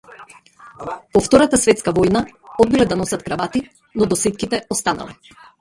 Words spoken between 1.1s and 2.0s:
По втората светска